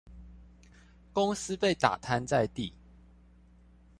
[1.13, 2.73] 公司被打癱在地